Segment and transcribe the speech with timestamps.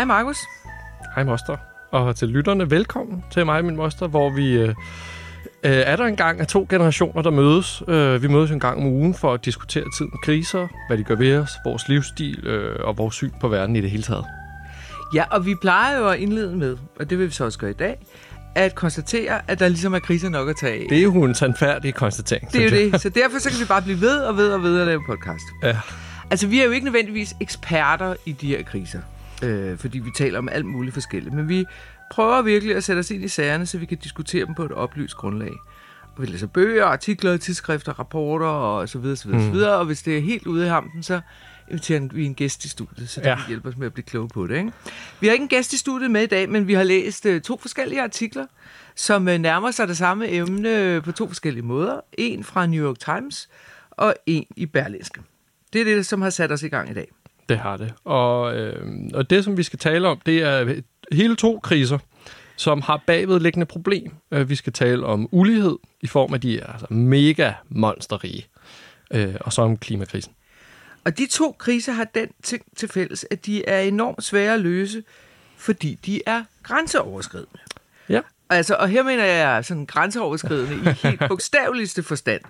[0.00, 0.38] Hej Markus.
[1.14, 1.56] Hej moster.
[1.90, 4.74] Og til lytterne, velkommen til mig og min moster, hvor vi øh, øh,
[5.62, 7.82] er der en gang af to generationer, der mødes.
[7.88, 11.14] Øh, vi mødes en gang om ugen for at diskutere tiden kriser, hvad de gør
[11.14, 14.24] ved os, vores livsstil øh, og vores syn på verden i det hele taget.
[15.14, 17.70] Ja, og vi plejer jo at indlede med, og det vil vi så også gøre
[17.70, 17.98] i dag,
[18.54, 20.86] at konstatere, at der ligesom er kriser nok at tage af.
[20.88, 22.52] Det er jo en sandfærdig konstatering.
[22.52, 23.00] Det er jo det.
[23.00, 25.44] Så derfor så kan vi bare blive ved og ved og ved at lave podcast.
[25.62, 25.76] Ja.
[26.30, 29.00] Altså, vi er jo ikke nødvendigvis eksperter i de her kriser,
[29.42, 31.34] øh, fordi vi taler om alt muligt forskelligt.
[31.34, 31.64] Men vi
[32.10, 34.72] prøver virkelig at sætte os ind i sagerne, så vi kan diskutere dem på et
[34.72, 35.52] oplyst grundlag.
[36.16, 39.46] Og vi læser bøger, artikler, tidsskrifter, rapporter og så videre, så videre, mm.
[39.46, 39.76] så videre.
[39.76, 41.20] Og hvis det er helt ude i hampen, så
[41.70, 43.34] inviterer vi en gæst i studiet, så det Ja.
[43.36, 44.56] kan hjælpe os med at blive kloge på det.
[44.56, 44.72] Ikke?
[45.20, 47.40] Vi har ikke en gæst i studiet med i dag, men vi har læst øh,
[47.40, 48.46] to forskellige artikler,
[48.96, 52.00] som øh, nærmer sig det samme emne øh, på to forskellige måder.
[52.18, 53.48] En fra New York Times
[53.90, 55.20] og en i Berlinske.
[55.72, 57.08] Det er det, som har sat os i gang i dag.
[57.50, 57.94] Det har det.
[58.04, 60.74] Og, øh, og det, som vi skal tale om, det er
[61.12, 61.98] hele to kriser,
[62.56, 64.12] som har bagvedliggende problem.
[64.30, 68.46] Øh, Vi skal tale om ulighed i form af de er altså mega monsterrige,
[69.10, 70.32] øh, og så om klimakrisen.
[71.04, 74.60] Og de to kriser har den ting til fælles, at de er enormt svære at
[74.60, 75.02] løse,
[75.56, 77.58] fordi de er grænseoverskridende.
[78.08, 78.20] Ja.
[78.50, 82.40] Altså, og her mener jeg sådan grænseoverskridende i helt bogstaveligste forstand.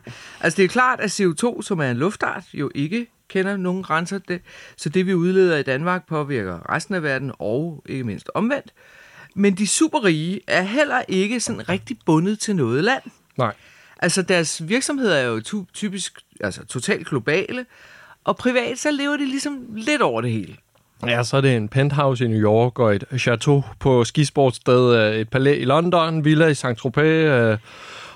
[0.40, 4.18] Altså, det er klart, at CO2, som er en luftart, jo ikke kender nogen grænser.
[4.18, 4.40] Det,
[4.76, 8.72] så det, vi udleder i Danmark, påvirker resten af verden og ikke mindst omvendt.
[9.34, 13.02] Men de superrige er heller ikke sådan rigtig bundet til noget land.
[13.38, 13.54] Nej.
[13.98, 17.66] Altså, deres virksomheder er jo typisk altså, totalt globale,
[18.24, 20.56] og privat, så lever de ligesom lidt over det hele.
[21.06, 25.20] Ja, så er det en penthouse i New York, og et chateau på skisportsted, øh,
[25.20, 27.58] et palæ i London, villa i Saint-Tropez, øh,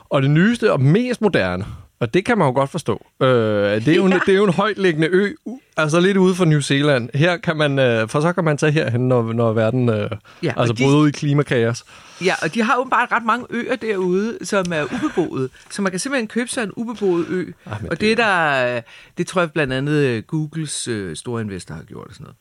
[0.08, 1.66] og det nyeste og mest moderne.
[2.04, 3.06] Og det kan man jo godt forstå.
[3.22, 4.18] Øh, det, er jo, Ja.
[4.26, 5.32] det er jo en højtliggende ø,
[5.76, 7.08] altså lidt ude for New Zealand.
[7.14, 10.10] Her kan man, øh, for så kan man tage herhen, når, når verden øh,
[10.42, 11.84] Ja, altså de- bryder ud i klimakaos.
[12.24, 15.48] Ja, og de har åbenbart ret mange øer derude, som er ubeboede.
[15.70, 17.44] Så man kan simpelthen købe sig en ubeboet ø.
[17.66, 18.80] Ej, men og det det, der,
[19.18, 22.36] det tror jeg blandt andet øh, Googles øh, store investor har gjort og sådan noget.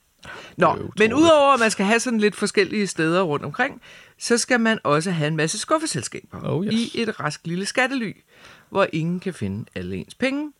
[0.58, 3.82] Nå, men udover at man skal have sådan lidt forskellige steder rundt omkring,
[4.20, 6.74] så skal man også have en masse skuffeselskaber Oh, yes.
[6.74, 8.12] i et rask lille skattely,
[8.74, 10.52] hvor ingen kan finde alle ens penge.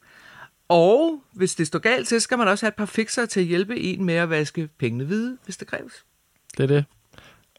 [0.68, 3.46] Og hvis det står galt til, skal man også have et par fixer til at
[3.46, 5.94] hjælpe en med at vaske pengene hvide, hvis det kræves.
[6.58, 6.86] Det er det.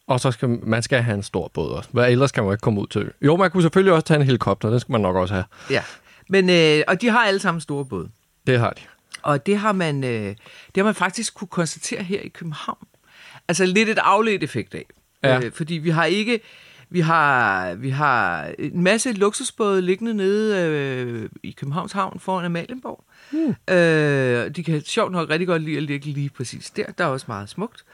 [0.07, 1.91] Og så skal man skal have en stor båd også.
[1.93, 3.13] Hvad ellers kan man ikke komme ud til.
[3.23, 4.71] Jo, man kunne selvfølgelig også tage en helikopter.
[4.71, 5.45] Den skal man nok også have.
[5.71, 5.83] Ja,
[6.29, 8.09] men, øh, og de har alle sammen store både.
[8.47, 8.83] Det har de.
[9.23, 12.87] Og det har man, øh, det har man faktisk kunne konstatere her i København.
[13.49, 14.87] Altså lidt et afledt effekt af.
[15.23, 15.41] Ja.
[15.41, 16.41] Øh, fordi vi har ikke...
[16.95, 23.05] Vi har, vi har en masse luksusbåde liggende nede øh, i Københavns Havn foran Amalienborg.
[23.33, 23.75] Mm.
[23.75, 26.85] Øh, de kan sjovt nok rigtig godt lide at ligge lige præcis der.
[26.99, 27.85] Der er også meget smukt.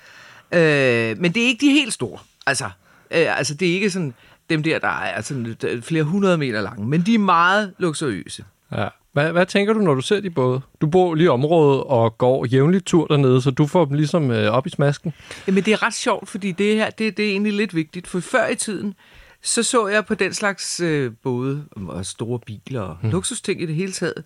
[0.53, 2.19] Øh, men det er ikke de helt store.
[2.47, 2.65] Altså,
[3.11, 4.15] øh, altså det er ikke sådan
[4.51, 6.87] dem der, der er altså, flere hundrede meter lange.
[6.87, 8.45] Men de er meget luksuriøse.
[8.77, 8.89] Ja.
[9.13, 10.61] Hvad, hvad tænker du, når du ser de både?
[10.81, 14.31] Du bor lige i området og går jævnligt tur dernede, så du får dem ligesom
[14.31, 15.13] øh, op i smasken.
[15.47, 18.07] Jamen, det er ret sjovt, fordi det her, det, det er egentlig lidt vigtigt.
[18.07, 18.95] For før i tiden,
[19.43, 23.11] så så jeg på den slags øh, både og store biler og mm.
[23.11, 24.25] luksusting i det hele taget,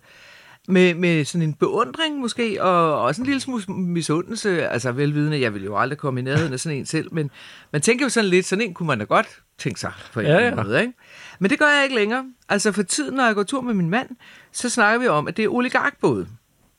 [0.67, 4.67] med, med sådan en beundring måske, og også en lille smule misundelse.
[4.67, 7.31] Altså velvidende, jeg ville jo aldrig komme i nærheden af sådan en selv, men
[7.71, 10.25] man tænker jo sådan lidt, sådan en kunne man da godt tænke sig på en
[10.25, 10.81] Ja, ja, måde.
[10.81, 10.93] Ikke?
[11.39, 12.25] Men det gør jeg ikke længere.
[12.49, 14.09] Altså for tiden, når jeg går tur med min mand,
[14.51, 16.27] så snakker vi om, at det er oligarkbåde.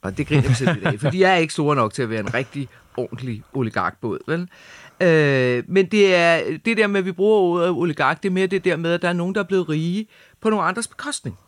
[0.03, 2.11] Og det griner vi selv lidt af, for de er ikke store nok til at
[2.11, 4.49] være en rigtig ordentlig oligarkbåd, vel?
[5.01, 8.47] Øh, men det er det der med, at vi bruger ordet oligark, det er mere
[8.47, 10.07] det der med, at der er nogen, der er blevet rige
[10.41, 11.39] på nogle andres bekostning.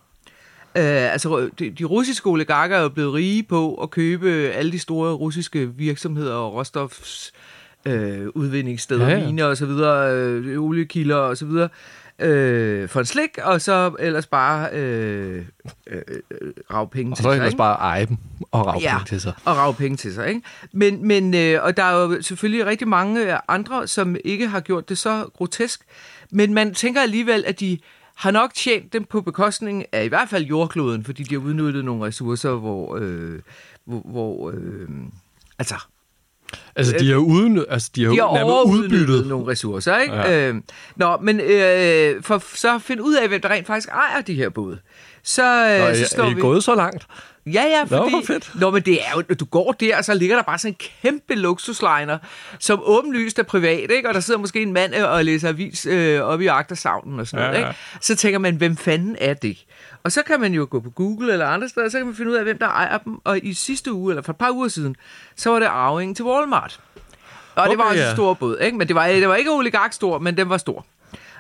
[0.77, 4.79] Øh, altså, de, de russiske oligarker er jo blevet rige på at købe alle de
[4.79, 7.58] store russiske virksomheder og råstofs øh,
[8.35, 11.69] udvindingssteder, Ja, ja, miner og så videre, øh, oliekilder og så videre,
[12.19, 15.45] øh, for en slik, og så ellers bare øh,
[15.87, 17.37] øh, øh, rave penge Og til så sig.
[17.37, 17.59] ellers ikke?
[17.59, 18.17] bare eje dem
[18.51, 18.99] og rave ja.
[19.07, 19.33] til sig.
[19.45, 20.29] og rave penge til sig.
[20.29, 20.43] Ikke?
[20.73, 24.61] Men, men, øh, og der er jo selvfølgelig rigtig mange øh, andre, som ikke har
[24.61, 25.81] gjort det så grotesk.
[26.31, 27.79] Men man tænker alligevel, at de
[28.17, 31.85] har nok tjent dem på bekostning af i hvert fald jordkloden, fordi de har udnyttet
[31.85, 33.39] nogle ressourcer, hvor, øh,
[33.85, 34.89] hvor, hvor øh,
[35.59, 35.75] altså,
[36.77, 39.27] Altså, de har, uden, altså, de har, de har udbyttet.
[39.27, 40.15] nogle ressourcer, ikke?
[40.15, 40.49] Ja.
[40.49, 40.55] Øh,
[40.97, 44.35] nå, men øh, for så at finde ud af, hvem der rent faktisk ejer de
[44.35, 44.79] her både,
[45.29, 46.41] så, øh, Nå, er, så er står I vi...
[46.41, 47.07] gået så langt?
[47.47, 48.11] Ja, ja, Nå, fordi...
[48.11, 48.51] hvor fedt.
[48.55, 50.77] Nå, men det er jo, du går der, og så ligger der bare sådan en
[51.03, 52.19] kæmpe luksusliner,
[52.59, 54.09] som åbenlyst er privat, ikke?
[54.09, 57.27] Og der sidder måske en mand øh, og læser avis øh, oppe i agtersavnen og
[57.27, 57.79] sådan Ja, noget, ikke?
[58.01, 59.65] Så tænker man, hvem fanden er det?
[60.05, 62.31] Og så kan man jo gå på Google eller andre steder, så kan man finde
[62.31, 63.19] ud af, hvem der ejer dem.
[63.25, 64.97] Og i sidste uge, eller for et par uger siden,
[65.37, 66.81] så var det arvingen til Walmart.
[67.55, 68.11] Og det var Okay, også ja.
[68.11, 68.79] en stor båd, ikke?
[68.79, 70.87] Men det var, det var ikke oligarkstor, men den var stor.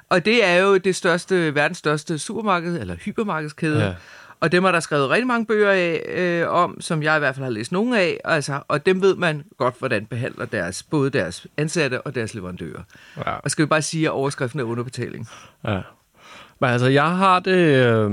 [0.09, 3.85] Og det er jo det største, verdens største supermarked, eller hypermarkedskæde.
[3.85, 3.95] Ja.
[4.41, 7.35] Og dem er der skrevet rigtig mange bøger af, øh, om, som jeg i hvert
[7.35, 8.21] fald har læst nogle af.
[8.25, 12.83] Altså, og dem ved man godt, hvordan behandler deres, både deres ansatte og deres leverandører.
[13.17, 13.33] Ja.
[13.33, 15.29] Og skal vi bare sige, at overskriften er underbetaling.
[15.65, 15.81] Ja.
[16.61, 17.57] Men altså, jeg har det...
[17.57, 18.11] Øh,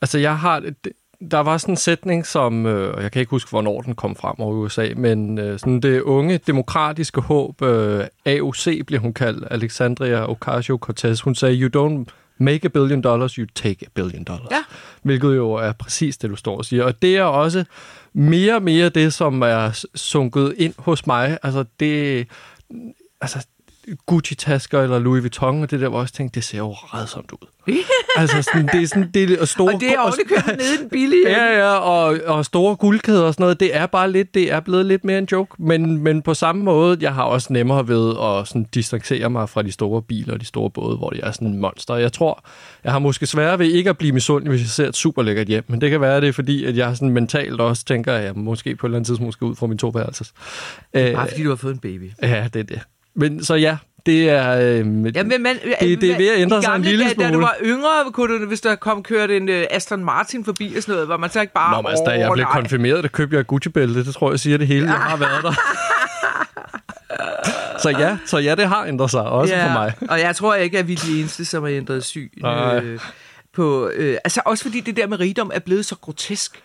[0.00, 0.92] altså, jeg har det...
[1.30, 2.66] Der var sådan en sætning, som...
[2.66, 6.00] Øh, jeg kan ikke huske, hvornår den kom frem over USA, men øh, sådan det
[6.00, 12.64] unge demokratiske håb, øh, AOC blev hun kaldt, Alexandria Ocasio-Cortez, hun sagde, you don't make
[12.64, 14.50] a billion dollars, you take a billion dollars.
[14.50, 14.64] Ja.
[15.02, 16.84] Hvilket jo er præcis det, du står og siger.
[16.84, 17.64] Og det er også
[18.12, 21.38] mere og mere det, som er sunket ind hos mig.
[21.42, 22.26] Altså, det...
[23.20, 23.46] Altså,
[24.06, 27.32] Gucci-tasker eller Louis Vuitton, og det der, hvor jeg også tænkte, det ser jo redsomt
[27.32, 27.72] ud.
[28.16, 29.74] altså, sådan, det er sådan, det er store...
[29.74, 31.28] Og det er ovenikøbet nede den billige.
[31.38, 34.60] Ja, ja, og, og store guldkæder og sådan noget, det er bare lidt, det er
[34.60, 35.54] blevet lidt mere en joke.
[35.58, 39.62] Men, men på samme måde, jeg har også nemmere ved at sådan distancere mig fra
[39.62, 41.94] de store biler og de store både, hvor de er sådan en monster.
[41.96, 42.44] Jeg tror,
[42.84, 45.46] jeg har måske sværere ved ikke at blive misundelig, hvis jeg ser et super lækkert
[45.46, 45.64] hjem.
[45.68, 48.32] Men det kan være, det er fordi, at jeg sådan mentalt også tænker, at jeg
[48.36, 50.32] måske på et eller andet tidspunkt skal ud fra min toværelses.
[50.94, 52.10] Øh, Bare fordi du har fået en baby.
[52.22, 52.80] ja, det er det.
[53.14, 53.76] Men så ja,
[54.06, 54.50] det er...
[54.52, 57.22] Øh, Ja, men, man, det, det er ved at ændre sig en lille dage, Da
[57.22, 57.42] du smule.
[57.42, 60.92] var yngre, kunne du, hvis der kom kørt en uh, Aston Martin forbi og sådan
[60.94, 61.76] noget, var man så ikke bare...
[61.76, 64.04] Nå, men altså, da jeg "Åh, blev nej." konfirmeret, der købte jeg Gucci-bælte.
[64.04, 64.86] Det tror jeg siger det hele.
[64.86, 65.52] Jeg har været der.
[67.82, 69.92] så ja, så ja, det har ændret sig, også ja, for mig.
[70.08, 72.46] Og jeg tror ikke, at vi er de eneste, som har ændret syn.
[72.46, 72.98] Øh,
[73.54, 76.58] på, øh, altså også fordi det der med rigdom er blevet så grotesk.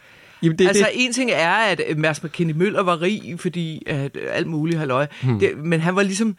[0.43, 3.83] Jamen, det, altså det, en ting er, at øh, Mads McKinney Møller var rig, fordi
[3.87, 5.07] at øh, alt muligt halløj.
[5.23, 5.39] Hmm.
[5.39, 6.35] Det, men han var ligesom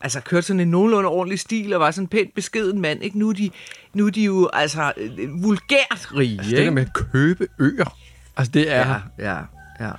[0.00, 3.02] altså kørte sådan en nogenlunde ordentlig stil og var sådan en pænt beskeden mand.
[3.02, 3.18] Ikke?
[3.18, 3.50] Nu, er de,
[3.94, 6.38] nu er de jo altså øh, vulgært rige.
[6.38, 7.96] det der med at købe øer.
[8.36, 9.00] Altså, det er...
[9.18, 9.38] Ja,
[9.80, 9.90] ja,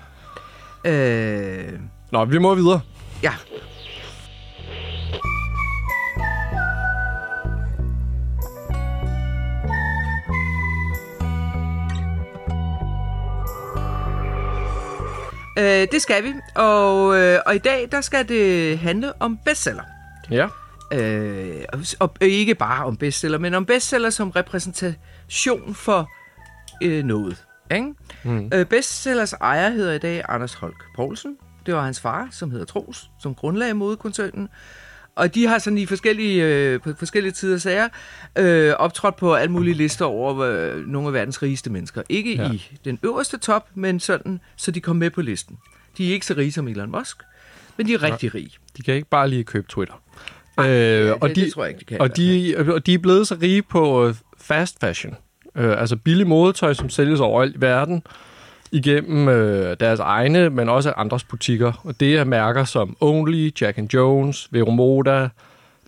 [0.85, 0.91] ja.
[0.91, 1.73] Øh,
[2.11, 2.81] Nå, vi må videre.
[3.23, 3.33] ja.
[15.57, 19.83] Øh, det skal vi, og, øh, og i dag der skal det handle om bestseller.
[20.31, 20.47] Ja.
[20.93, 26.09] Øh, og, og ikke bare om bestseller, men om bestseller som repræsentation for
[26.83, 27.45] øh, noget.
[27.71, 27.93] Ikke?
[28.23, 28.51] Mm.
[28.53, 31.37] Øh, bestsellers ejer hedder i dag Anders Holk Poulsen.
[31.65, 34.49] Det var hans far, som hedder Tros, som grundlagde modekoncernen.
[35.17, 37.87] Og de har sådan i forskellige, øh, på forskellige tider sager
[38.37, 42.01] øh, optrådt på alle mulige lister over øh, nogle af verdens rigeste mennesker.
[42.09, 42.43] Ikke Ja.
[42.43, 42.51] ja.
[42.53, 45.57] i den øverste top, men sådan, så de kom med på listen.
[45.97, 47.17] De er ikke så rige som Elon Musk,
[47.77, 48.51] men de er rigtig rige.
[48.77, 50.01] De kan ikke bare lige købe Twitter.
[50.59, 52.97] Øh, og, det de, tror jeg ikke, de kan i og, de, og de er
[52.97, 55.15] blevet så rige på øh, fast fashion.
[55.55, 58.03] Øh, altså billig modetøj, som sælges overalt i verden
[58.71, 61.81] igennem øh, deres egne, men også andres butikker.
[61.83, 65.29] Og det er mærker som Only, Jack and Jones, Vero Moda,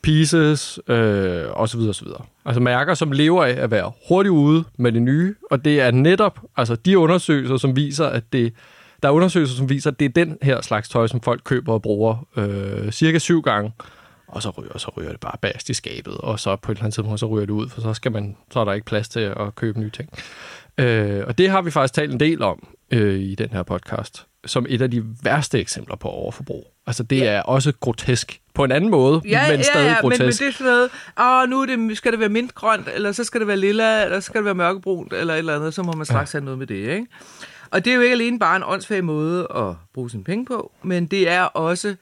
[0.03, 1.79] Pieces øh, osv.
[1.79, 2.07] osv.
[2.45, 5.35] Altså mærker, som lever af at være hurtigt ude med det nye.
[5.51, 8.53] Og det er netop altså de undersøgelser, som viser, at det
[9.03, 11.73] der er undersøgelser, som viser, at det er den her slags tøj, som folk køber
[11.73, 13.71] og bruger øh, cirka syv gange.
[14.27, 16.83] Og så ryger, så ryger det bare bast i skabet, og så på et eller
[16.83, 19.09] andet tidspunkt, så ryger det ud, for så, skal man, så er der ikke plads
[19.09, 20.09] til at købe nye ting.
[20.77, 24.27] Øh, og det har vi faktisk talt en del om øh, i den her podcast,
[24.45, 26.73] som et af de værste eksempler på overforbrug.
[26.87, 30.01] Altså det er også grotesk på en anden måde, Ja, men stadig ja, ja, men,
[30.01, 30.21] grotesk.
[30.21, 30.89] men det er sådan noget,
[31.43, 34.19] åh, nu er det, skal det være mintgrønt, eller så skal det være lilla, eller
[34.19, 36.59] så skal det være mørkebrunt, eller et eller andet, så må man straks have noget
[36.59, 37.05] med det, ikke?
[37.71, 40.71] Og det er jo ikke alene bare en åndssvag måde at bruge sine penge på,
[40.83, 41.95] men det er også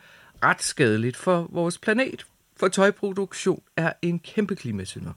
[0.44, 2.26] ret skadeligt for vores planet.
[2.60, 5.12] For tøjproduktion er en kæmpe klimasynder.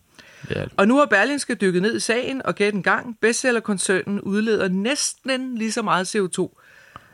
[0.50, 4.68] Ja, Og nu har Berlinske dykket ned i sagen og gæt en gang, bestsellerkoncernen udleder
[4.68, 6.60] næsten lige så meget CO2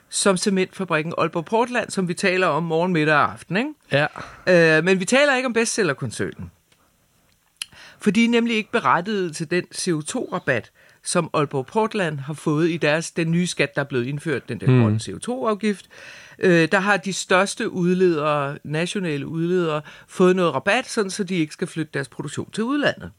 [0.09, 3.71] som cementfabrikken Aalborg Portland, som vi taler om morgen, middag og aften, ikke?
[3.92, 4.06] ja.
[4.78, 6.50] Øh, men vi taler ikke om bestsellerkoncernen.
[7.99, 10.71] For de er nemlig ikke berettiget til den CO2-rabat,
[11.02, 14.61] som Aalborg Portland har fået i deres den nye skat, der er blevet indført, den
[14.61, 15.87] der grønne CO2-afgift.
[16.38, 21.52] Øh, der har de største udledere, nationale udledere, fået noget rabat, sådan så de ikke
[21.52, 23.11] skal flytte deres produktion til udlandet.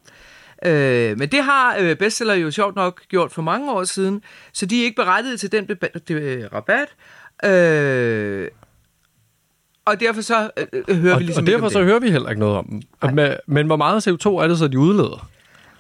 [0.66, 4.66] Øh, men det har øh, bestseller jo sjovt nok gjort for mange år siden, så
[4.66, 6.88] de er ikke berettiget til den beba- de, rabat.
[7.46, 8.48] Øh,
[9.86, 12.30] og derfor så øh, øh, hører Og, vi ligesom og derfor så hører vi heller
[12.30, 12.66] ikke noget om
[13.02, 13.14] dem.
[13.14, 15.30] Men, men hvor meget CO2 er det så, de udleder?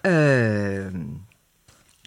[0.05, 0.93] Øh,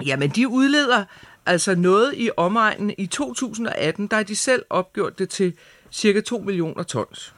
[0.06, 1.04] jamen, de udleder
[1.50, 2.94] altså noget i omegnen.
[2.98, 5.54] I 2018, der har de selv opgjort det til
[5.92, 7.34] cirka 2 millioner tons.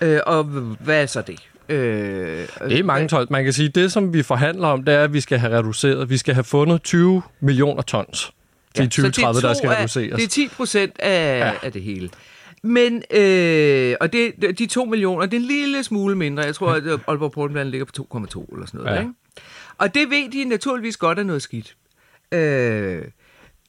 [0.00, 1.40] Øh, og hvad er så det?
[1.68, 3.30] Øh, Det er mange tons.
[3.30, 6.10] Man kan sige, det, som vi forhandler om, det er, at vi skal have reduceret.
[6.10, 8.32] Vi skal have fundet 20 millioner tons
[8.74, 10.16] til ja, så det er 2030, der skal af- reduceres.
[10.16, 11.52] Det er 10 procent af, Ja.
[11.62, 12.10] af det hele.
[12.62, 16.42] Men, øh, og det, de to millioner, det er en lille smule mindre.
[16.42, 18.94] Jeg tror, at Aalborg Portland ligger på 2,2 eller sådan noget.
[18.96, 19.00] Ja.
[19.00, 19.12] Ikke?
[19.78, 21.76] Og det ved de naturligvis godt er noget skidt.
[22.32, 23.02] Øh,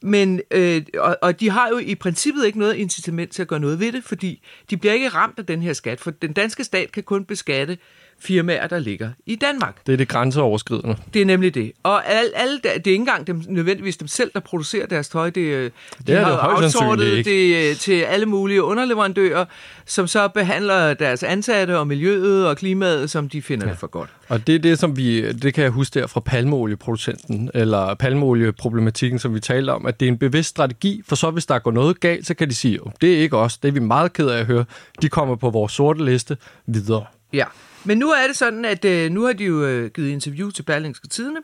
[0.02, 3.60] men, øh, og, og de har jo i princippet ikke noget incitament til at gøre
[3.60, 6.64] noget ved det, fordi de bliver ikke ramt af den her skat, for den danske
[6.64, 7.78] stat kan kun beskatte
[8.22, 9.86] firmaer, der ligger i Danmark.
[9.86, 10.96] Det er det grænseoverskridende.
[11.14, 11.72] Det er nemlig det.
[11.82, 15.30] Og alle, alle det er ikke engang dem, nødvendigvis dem selv, der producerer deres tøj.
[15.30, 15.70] Det, øh,
[16.06, 17.30] de er det har sandsynligt outsourcet ikke.
[17.30, 19.44] det øh, til alle mulige underleverandører,
[19.86, 23.70] som så behandler deres ansatte og miljøet og klimaet, som de finder ja.
[23.72, 24.10] det for godt.
[24.28, 29.18] Og det er det, som vi, det kan jeg huske der fra palmeolieproducenten, eller palmeolieproblematikken,
[29.18, 31.70] som vi talte om, at det er en bevidst strategi, for så hvis der går
[31.70, 34.12] noget galt, så kan de sige, "Jo, det er ikke os, det er vi meget
[34.12, 34.64] ked af at høre,
[35.02, 36.36] de kommer på vores sorte liste
[36.66, 37.04] videre.
[37.32, 37.44] Ja.
[37.84, 40.62] Men nu er det sådan, at øh, nu har de jo øh, givet interview til
[40.62, 41.40] Berlingske Tidene,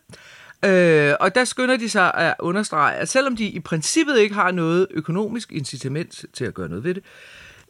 [0.65, 4.51] øh, og der skynder de sig at understrege, at selvom de i princippet ikke har
[4.51, 7.03] noget økonomisk incitament til at gøre noget ved det,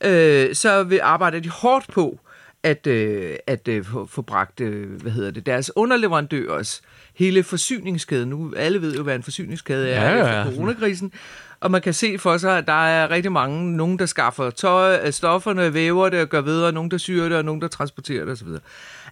[0.04, 2.20] øh, så vil arbejder de hårdt på
[2.62, 6.82] at, øh, at øh, få, få bragt øh, hvad hedder det, deres underleverandørers
[7.18, 8.26] hele forsyningskæde.
[8.26, 11.12] Nu alle ved jo, hvad en forsyningskæde er Ja, ja, ja, efter coronakrisen.
[11.60, 15.00] Og man kan se for sig, at der er rigtig mange, nogen der skaffer tøj,
[15.04, 18.24] øh, stofferne, væver det og gør videre, nogen der syr det, og nogen der transporterer
[18.24, 18.48] det osv.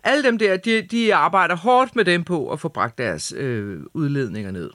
[0.05, 3.81] Alle dem der, de, de arbejder hårdt med dem på at få bragt deres øh,
[3.95, 4.71] udledninger ned.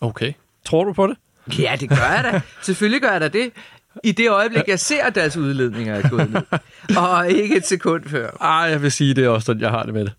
[0.00, 0.32] Okay.
[0.64, 1.16] Tror du på det?
[1.58, 2.40] Ja, det gør jeg da.
[2.62, 3.52] Selvfølgelig gør jeg da det.
[4.04, 6.42] I det øjeblik, jeg ser, at deres udledninger er gået ned.
[6.96, 8.30] Og ikke et sekund før.
[8.40, 10.12] Ej, jeg vil sige, det er også sådan, jeg har det med det.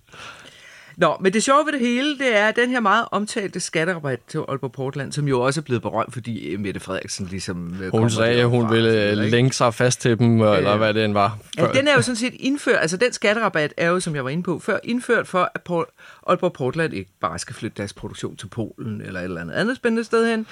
[0.98, 4.38] Nå, men det sjove ved det hele, det er den her meget omtalte skatterabat til
[4.38, 7.76] Aalborg Portland, som jo også er blevet berømt, fordi øh, Mette Frederiksen ligesom...
[7.82, 9.30] øh, Hun sagde, at hun ville øh, ikke?
[9.30, 11.38] lænke sig fast til dem, eller hvad det end var.
[11.58, 14.30] Ja, den er jo sådan set indført, altså den skatterabat er jo, som jeg var
[14.30, 15.86] inde på før, indført for, at
[16.28, 19.76] Aalborg Portland ikke bare skal flytte deres produktion til Polen eller et eller andet andet
[19.76, 20.48] spændende sted hen.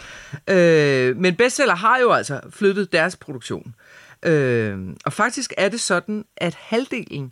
[0.48, 3.76] Øh, men bestseller har jo altså flyttet deres produktion.
[4.26, 7.32] Øh, og faktisk er det sådan, at halvdelen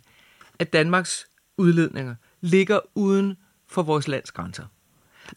[0.58, 1.26] af Danmarks
[1.58, 3.36] udledninger ligger uden
[3.68, 4.64] for vores lands grænser.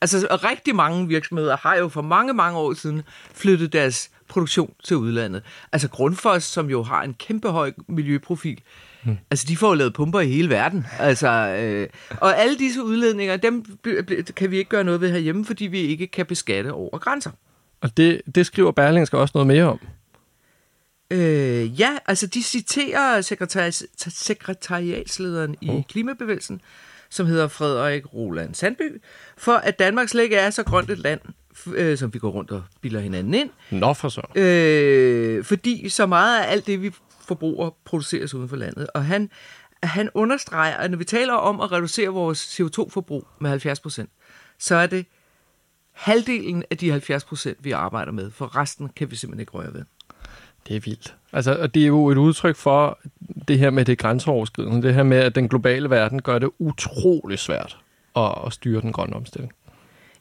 [0.02, 3.02] Altså rigtig mange virksomheder har jo for mange, mange år siden
[3.34, 5.44] flyttet deres produktion til udlandet.
[5.72, 8.62] Altså Grundfos, som jo har en kæmpe høj miljøprofil,
[9.04, 9.18] hmm.
[9.32, 10.86] altså de får jo lavet pumper i hele verden.
[11.00, 11.90] Altså, øh,
[12.22, 13.66] og alle disse udledninger, dem
[14.36, 17.32] kan vi ikke gøre noget ved herhjemme, fordi vi ikke kan beskatte over grænser.
[17.82, 19.80] Og det, det skriver Berlingske også noget mere om.
[21.12, 25.84] Øh, ja, altså de citerer sekretari- sekretariatslederen i Oh.
[25.90, 26.62] Klimabevægelsen,
[27.14, 29.02] som hedder Frederik Roland Sandby,
[29.38, 31.22] for at Danmark slet ikke er så grønt et land,
[31.68, 34.40] øh, som vi går rundt og bilder hinanden ind, Nå for så.
[34.42, 36.92] øh, fordi så meget af alt det, vi
[37.28, 38.88] forbruger, produceres uden for landet.
[38.94, 39.30] Og han,
[39.84, 44.10] han understreger, at når vi taler om at reducere vores CO2-forbrug med 70 procent,
[44.60, 45.06] så er det
[45.92, 49.74] halvdelen af de 70 procent, vi arbejder med, for resten kan vi simpelthen ikke røre
[49.74, 49.84] ved.
[50.68, 51.16] Det er vildt.
[51.34, 53.00] Altså, og det er jo et udtryk for
[53.48, 54.88] det her med det grænseoverskridende.
[54.88, 57.78] Det her med, at den globale verden gør det utrolig svært
[58.16, 59.54] at, at styre den grønne omstilling.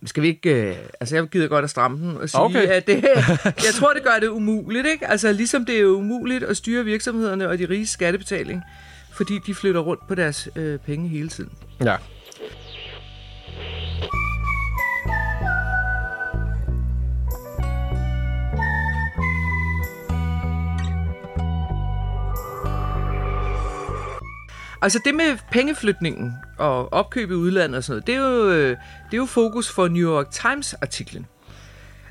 [0.04, 0.68] Skal vi ikke...
[0.70, 2.66] Øh, altså, jeg gider godt at stramme den og sige, Okay.
[2.66, 3.04] at det,
[3.44, 5.06] jeg tror, det gør det umuligt, ikke?
[5.06, 8.62] Altså, ligesom det er umuligt at styre virksomhederne og de rige skattebetaling,
[9.12, 11.50] fordi de flytter rundt på deres øh, penge hele tiden.
[11.84, 11.96] Ja.
[24.82, 28.68] Altså, det med pengeflytningen og opkøb i udlandet og sådan noget, det er jo, øh,
[28.70, 31.26] det er jo fokus for New York Times-artiklen.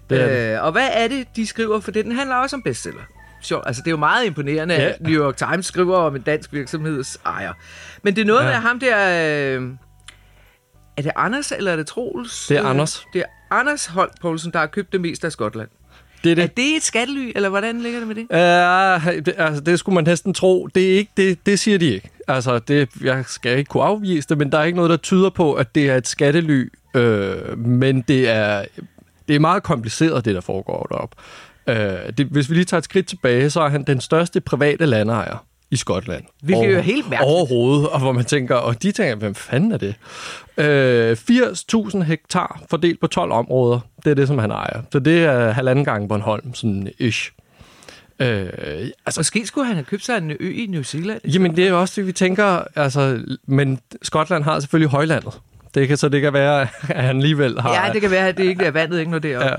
[0.10, 1.80] Øh, og hvad er det, de skriver?
[1.80, 3.01] For det, den handler også om bestseller.
[3.42, 3.63] Sjovt.
[3.68, 4.82] Altså, det er jo meget imponerende, Ja.
[4.90, 7.54] at New York Times skriver om en dansk virksomheds ejer.
[8.04, 8.46] Men det er noget Ja.
[8.46, 8.98] med ham der...
[9.58, 9.70] Øh,
[10.98, 12.48] er det Anders, eller er det Troels?
[12.48, 13.06] Det er Anders.
[13.13, 13.25] Det er
[13.56, 15.70] Anders Holt Poulsen, der har købt det meste af Skotland.
[16.24, 16.44] Det er det.
[16.44, 18.28] Er det et skattely, eller hvordan ligger det med det?
[18.32, 20.68] Ja, det, altså, det skulle man næsten tro.
[20.75, 22.10] Det, er ikke, det, det siger de ikke.
[22.28, 25.30] Altså, det, jeg skal ikke kunne afvise det, men der er ikke noget, der tyder
[25.30, 26.72] på, at det er et skattely.
[26.96, 28.66] Øh, men det er,
[29.28, 31.16] det er meget kompliceret, det der foregår deroppe.
[31.68, 34.86] Øh, det, hvis vi lige tager et skridt tilbage, så er han den største private
[34.86, 36.24] landejer i Skotland.
[36.44, 37.32] Jo er helt mærkeligt.
[37.32, 39.96] Overhovedet, og hvor man tænker, og de tænker, hvem fanden er det?
[40.58, 41.18] Øh,
[41.92, 44.82] 80.000 hektar fordelt på 12 områder, det er det, som han ejer.
[44.92, 47.32] Så det er halvanden gang Bornholm, sådan ish.
[48.20, 48.50] Øh,
[49.06, 51.22] altså, Måske skulle han have købt sig en ø i New Zealand.
[51.25, 55.42] jamen, det er jo også det, vi tænker, altså, men Skotland har selvfølgelig højlandet.
[55.75, 57.86] Det kan, så det kan være, at han alligevel har...
[57.86, 59.56] Ja, det kan være, at det ikke er vandet ikke når det er Ja,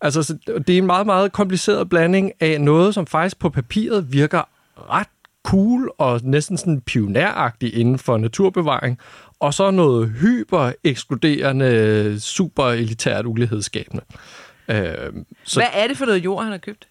[0.00, 4.12] altså, så det er en meget, meget kompliceret blanding af noget, som faktisk på papiret
[4.12, 4.48] virker
[4.90, 5.08] ret
[5.44, 8.98] cool og næsten sådan pioneragtigt inden for naturbevaring,
[9.40, 14.04] og så noget hyper ekskluderende, super elitært ulighedsskabende.
[14.68, 15.12] Øh,
[15.44, 16.88] så Hvad er det for noget jord, han har købt?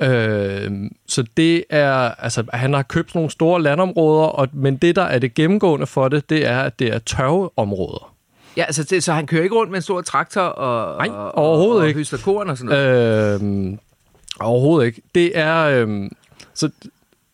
[0.00, 5.02] Øh, så det er, altså han har købt nogle store landområder, og, men det der
[5.02, 8.14] er det gennemgående for det, det er, at det er tørveområder.
[8.56, 11.34] Ja, altså, det, så han kører ikke rundt med en stor traktor og, Nej, og,
[11.34, 11.96] overhovedet og, ikke.
[11.96, 13.42] og høster korn og sådan noget.
[13.42, 13.78] Øh,
[14.40, 15.02] overhovedet ikke.
[15.14, 16.10] Det er, øh,
[16.54, 16.70] så,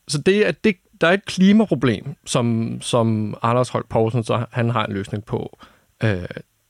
[0.08, 4.70] så det er, det, der er et klimaproblem, som, som Anders Holt Poulsen så han
[4.70, 5.58] har en løsning på.
[6.02, 6.24] Øh,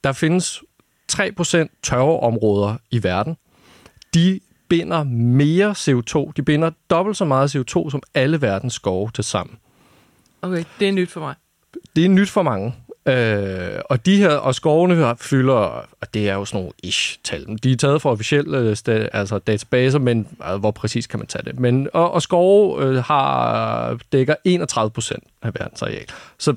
[0.05, 0.63] der findes
[1.13, 3.37] 3% tørveområder i verden.
[4.15, 6.33] De binder mere CO2.
[6.37, 9.59] De binder dobbelt så meget CO2 som alle verdens skove til sammen.
[10.43, 11.35] Okay, det er nyt for mig.
[11.97, 12.75] Det er nyt for mange.
[13.09, 15.55] Øh, og de her, og skovene fylder,
[16.01, 17.59] og det er jo sådan nogle ish-tal.
[17.63, 21.43] De er taget fra officielle sta- altså databaser, men altså, hvor præcis kan man tage
[21.45, 21.61] det?
[21.61, 26.07] Men, og, og skove øh, har, dækker 31 procent af verdens areal.
[26.39, 26.55] Så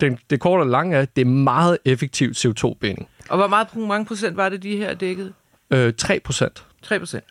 [0.00, 3.08] det, det korte og lange er, at det er meget effektiv CO2-binding.
[3.28, 5.32] Og hvor meget, mange procent var det, de her dækket?
[5.70, 6.64] Øh, 3 procent.
[6.82, 7.24] 3 procent.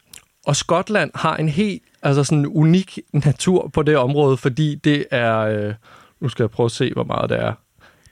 [0.46, 5.38] Og Skotland har en helt altså sådan unik natur på det område, fordi det er,
[5.38, 5.74] øh,
[6.20, 7.54] nu skal jeg prøve at se, hvor meget det er.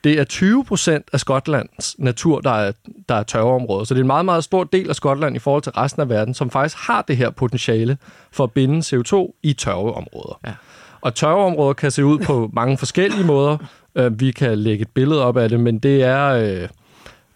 [0.03, 2.71] Det er 20 procent af Skotlands natur, der er,
[3.09, 3.83] der er tørveområder.
[3.83, 6.09] Så det er en meget, meget stor del af Skotland i forhold til resten af
[6.09, 7.97] verden, som faktisk har det her potentiale
[8.31, 10.39] for at binde CO2 i tørveområder.
[10.47, 10.53] Ja.
[11.01, 13.57] Og tørveområder kan se ud på mange forskellige måder.
[13.95, 16.69] Øh, Vi kan lægge et billede op af det, men det er, øh,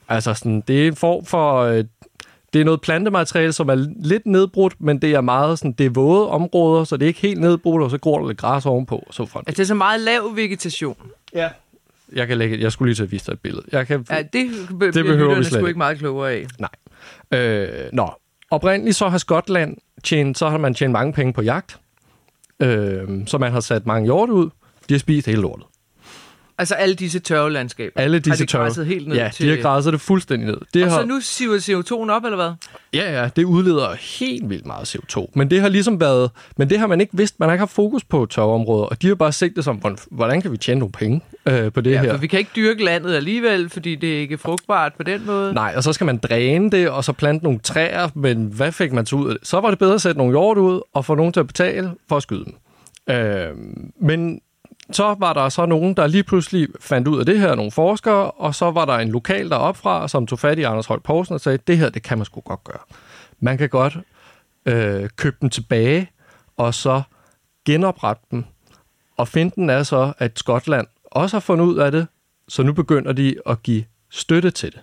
[0.09, 1.61] altså sådan, det er en form for...
[1.61, 1.83] Øh,
[2.53, 5.89] det er noget plantemateriale, som er lidt nedbrudt, men det er meget sådan, det er
[5.89, 9.03] våde områder, så det er ikke helt nedbrudt, og så gror der lidt græs ovenpå.
[9.07, 9.43] Og så frem.
[9.47, 10.95] Altså, det er så meget lav vegetation.
[11.33, 11.49] Ja.
[12.15, 13.63] Jeg, kan lægge, jeg skulle lige til at vise dig et billede.
[13.71, 15.67] Jeg kan, Ja, det, be- det behøver vi slet ikke.
[15.67, 16.47] ikke meget klogere af.
[16.59, 17.39] Nej.
[17.41, 18.09] Øh, nå.
[18.51, 21.79] Oprindeligt så har Skotland tjent, så har man tjent mange penge på jagt.
[22.59, 24.49] Øh, så man har sat mange hjorte ud.
[24.89, 25.65] De har spist hele lortet.
[26.57, 28.01] Altså alle disse tørvelandskaber.
[28.01, 29.45] Alle disse har de tørre- græsset helt ned Ja, til...
[29.49, 30.57] de har græsset det fuldstændig ned.
[30.73, 32.51] Det Og har, så nu siver CO2'en op, eller hvad?
[32.93, 35.31] Ja, ja, det udleder helt vildt meget CO2.
[35.35, 37.39] Men det har ligesom været, men det har man ikke vidst.
[37.39, 40.41] Man har ikke haft fokus på tørveområder, og de har bare set det som, hvordan-
[40.41, 42.11] kan vi tjene nogle penge øh, på det Ja, her?
[42.11, 45.53] for vi kan ikke dyrke landet alligevel, fordi det er ikke frugtbart på den måde.
[45.53, 48.91] Nej, og så skal man dræne det, og så plante nogle træer, men hvad fik
[48.93, 49.47] man så ud af det?
[49.47, 51.91] Så var det bedre at sætte nogle hjort ud, og få nogen til at betale
[52.09, 52.53] for at skyde dem.
[53.15, 53.47] Øh,
[54.01, 54.39] men
[54.93, 58.31] så var der så nogen, der lige pludselig fandt ud af det her, nogle forskere,
[58.31, 61.41] og så var der en lokal deropfra, som tog fat i Anders Holt Poulsen og
[61.41, 62.79] sagde, det her, det kan man sgu godt gøre.
[63.39, 63.97] Man kan godt
[64.65, 66.11] øh, købe dem tilbage,
[66.57, 67.01] og så
[67.65, 68.45] genoprette dem.
[69.17, 72.07] Og finden er så, at Skotland også har fundet ud af det,
[72.47, 74.81] så nu begynder de at give støtte til det.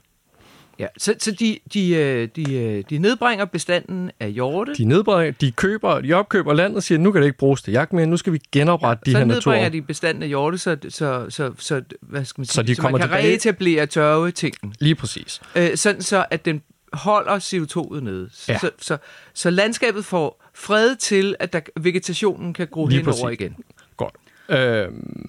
[0.80, 4.74] Ja, så, så de, de, øh, de, øh, de nedbringer bestanden af hjorte.
[4.74, 7.72] De nedbringer, de køber, de opkøber landet og siger, nu kan det ikke bruges til
[7.72, 9.68] jagt mere, nu skal vi genoprette de så her nedbringer naturer.
[9.68, 12.82] de bestanden af hjorte, så, så, så, så, hvad skal man sige, Så de så
[12.82, 15.40] man kan tilbage- reetablere tørvetingen, Lige præcis.
[15.56, 16.62] øh, sådan så at den
[16.92, 18.30] holder CO2'et nede.
[18.48, 18.58] Ja.
[18.58, 18.98] Så, så,
[19.34, 23.40] så landskabet får fred til, at der, vegetationen kan gro Lige henover præcis.
[23.40, 23.56] igen.
[23.96, 24.14] Godt.
[24.48, 25.28] Øhm,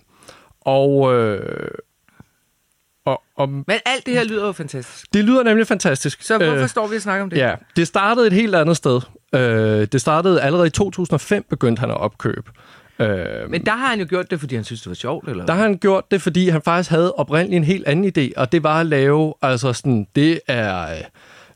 [0.62, 1.68] og, øh,
[3.06, 5.14] og, og Men alt det her lyder jo fantastisk.
[5.14, 6.24] det lyder nemlig fantastisk.
[6.24, 7.38] Så hvorfor står vi og snakker om det?
[7.38, 9.02] Ja, det startede et helt andet sted.
[9.36, 12.52] Øh, det startede allerede i 2005, begyndte han at opkøbe.
[13.00, 15.46] Øh, Men der har han jo gjort det, fordi han synes, det var sjovt, eller
[15.46, 18.52] Der har han gjort det, fordi han faktisk havde oprindeligt en helt anden idé, og
[18.52, 20.98] det var at lave, altså sådan, det er, øh,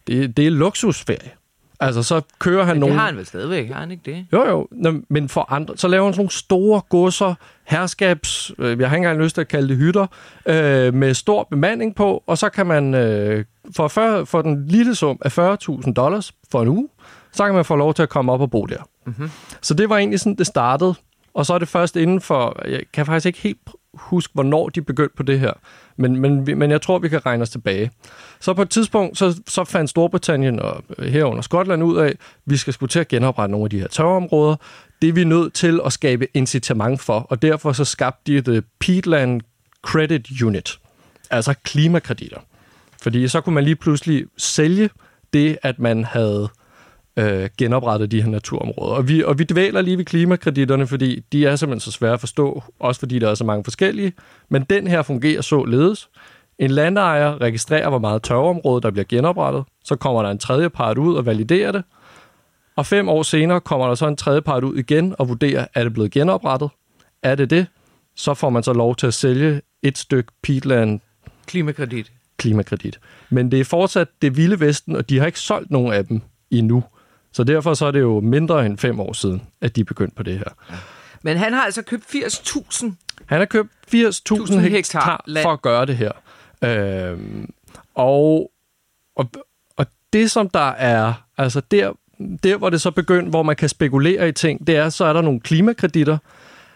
[0.07, 1.31] det, det er luksusferie.
[1.79, 2.93] Altså, så kører han Men nogle...
[2.93, 4.25] det har han vel stadigvæk, har han ikke det?
[4.33, 4.67] Jo, jo,
[5.09, 7.33] men for andre, så laver han sådan nogle store godser,
[7.65, 10.07] herskabs, øh, jeg har ikke engang lyst til at kalde det hytter,
[10.45, 14.95] øh, med stor bemanding på, og så kan man øh, for, 40, for den lille
[14.95, 16.89] sum af 40.000 dollars for en uge,
[17.31, 18.89] så kan man få lov til at komme op og bo der.
[19.05, 19.31] Mm-hmm.
[19.61, 20.95] Så det var egentlig sådan, det startede,
[21.33, 23.59] og så er det først inden for, jeg kan faktisk ikke helt
[23.93, 25.53] huske, hvornår de begyndte på det her,
[25.97, 27.91] men, men, men jeg tror, vi kan regne os tilbage.
[28.39, 32.17] Så på et tidspunkt, så, så fandt Storbritannien og øh, herunder Skotland ud af, at
[32.45, 34.55] vi skal skulle til at genoprette nogle af de her tørveområder.
[35.01, 38.55] Det er vi nødt til at skabe incitament for, og derfor så skabte de The
[38.55, 39.41] øh, Peatland
[39.81, 40.79] Credit Unit,
[41.29, 42.39] altså klimakreditter.
[43.01, 44.89] Fordi så kunne man lige pludselig sælge
[45.33, 46.49] det, at man havde
[47.17, 48.95] øh, genoprettet de her naturområder.
[48.95, 52.19] Og vi, og vi dvæler lige ved klimakreditterne, fordi de er simpelthen så svære at
[52.19, 54.13] forstå, også fordi der er så mange forskellige.
[54.49, 56.09] Men den her fungerer således.
[56.59, 59.63] En landejer registrerer, hvor meget tørveområde, der bliver genoprettet.
[59.83, 61.83] Så kommer der en tredje part ud og validerer det.
[62.75, 65.83] Og fem år senere kommer der så en tredje part ud igen og vurderer, er
[65.83, 66.69] det blevet genoprettet?
[67.23, 67.67] Er det det?
[68.15, 70.99] Så får man så lov til at sælge et stykke peatland
[71.45, 72.11] Klimakredit.
[72.37, 72.99] klimakredit.
[73.29, 76.21] Men det er fortsat det vilde vesten, og de har ikke solgt nogen af dem
[76.51, 76.83] endnu.
[77.31, 80.15] Så derfor så er det jo mindre end fem år siden, at de er begyndt
[80.15, 80.77] på det her.
[81.21, 82.91] Men han har altså købt 80.000.
[83.25, 85.43] Han har købt 80.000 hektar hektar land.
[85.43, 86.11] for at gøre det her.
[86.63, 87.49] Øhm,
[87.95, 88.51] og,
[89.15, 89.29] og,
[89.77, 91.91] og det, som der er, altså der,
[92.43, 95.13] der, hvor det så begynder, hvor man kan spekulere i ting, det er, så er
[95.13, 96.17] der nogle klimakreditter.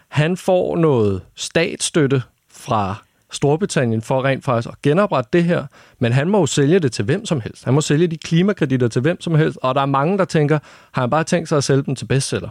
[0.08, 2.22] Han får noget statsstøtte
[2.52, 2.94] fra
[3.32, 5.66] Storbritannien for rent faktisk at genoprette det her,
[5.98, 7.64] men han må jo sælge det til hvem som helst.
[7.64, 10.58] Han må sælge de klimakreditter til hvem som helst, og der er mange, der tænker,
[10.92, 12.48] har han bare tænkt sig at sælge dem til bestseller?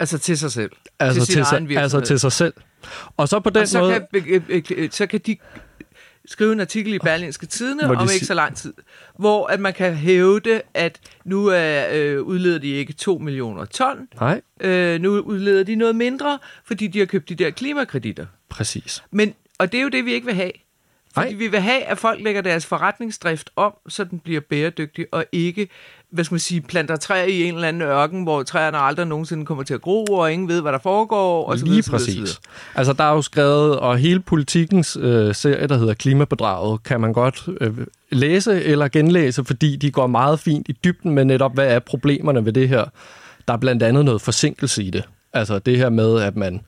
[0.00, 0.70] Altså til sig selv.
[1.00, 2.54] Altså til, egen sig, altså til sig selv.
[3.16, 3.92] Og så på den og så måde...
[3.92, 5.36] kan, øh, øh, øh, så kan de
[6.26, 8.74] skrive en artikel i Berlingske Tidene om ikke så lang tid,
[9.18, 14.08] hvor at man kan hævde, at nu er, øh, udleder de ikke 2 millioner ton,
[14.20, 18.26] Nej, øh, nu udleder de noget mindre, fordi de har købt de der klimakreditter.
[18.48, 19.02] præcis.
[19.10, 20.52] Men, og det er jo det, vi ikke vil have.
[21.14, 21.38] Fordi Nej.
[21.38, 25.68] vi vil have, at folk lægger deres forretningsdrift om, så den bliver bæredygtig, og ikke,
[26.12, 29.46] hvad skal man sige, planter træer i en eller anden ørken, hvor træerne aldrig nogensinde
[29.46, 31.98] kommer til at gro, og ingen ved, hvad der foregår, og så Lige videre, videre,
[32.00, 32.16] så præcis.
[32.16, 32.36] videre.
[32.74, 37.12] Altså, der er jo skrevet, og hele politikens øh, serie, der hedder Klimabedraget, kan man
[37.12, 37.72] godt øh,
[38.10, 42.44] læse eller genlæse, fordi de går meget fint i dybden med netop, hvad er problemerne
[42.44, 42.84] ved det her.
[43.48, 45.04] Der er blandt andet noget forsinkelse i det.
[45.32, 46.60] Altså det her med, at man